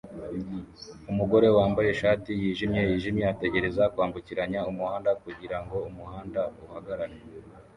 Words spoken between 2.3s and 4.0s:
yijimye yijimye ategereza